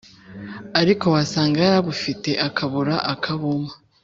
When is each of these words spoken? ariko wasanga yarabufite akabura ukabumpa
ariko 0.81 1.05
wasanga 1.15 1.57
yarabufite 1.65 2.29
akabura 2.47 2.95
ukabumpa 3.13 3.73